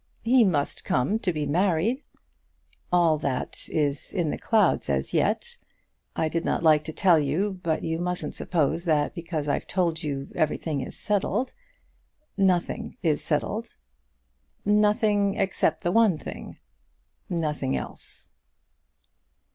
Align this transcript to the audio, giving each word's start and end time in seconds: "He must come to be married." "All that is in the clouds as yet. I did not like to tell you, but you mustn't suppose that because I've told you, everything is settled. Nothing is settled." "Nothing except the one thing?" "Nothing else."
"He 0.23 0.43
must 0.43 0.83
come 0.83 1.19
to 1.19 1.31
be 1.31 1.45
married." 1.45 2.01
"All 2.91 3.19
that 3.19 3.69
is 3.69 4.11
in 4.15 4.31
the 4.31 4.37
clouds 4.39 4.89
as 4.89 5.13
yet. 5.13 5.57
I 6.15 6.27
did 6.27 6.43
not 6.43 6.63
like 6.63 6.81
to 6.85 6.91
tell 6.91 7.19
you, 7.19 7.59
but 7.61 7.83
you 7.83 7.99
mustn't 7.99 8.33
suppose 8.33 8.85
that 8.85 9.13
because 9.13 9.47
I've 9.47 9.67
told 9.67 10.01
you, 10.01 10.29
everything 10.33 10.81
is 10.81 10.97
settled. 10.97 11.53
Nothing 12.35 12.97
is 13.03 13.23
settled." 13.23 13.75
"Nothing 14.65 15.35
except 15.35 15.83
the 15.83 15.91
one 15.91 16.17
thing?" 16.17 16.57
"Nothing 17.29 17.77
else." 17.77 18.31